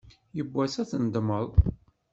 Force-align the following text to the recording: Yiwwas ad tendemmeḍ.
Yiwwas 0.35 0.73
ad 0.81 0.87
tendemmeḍ. 0.91 1.49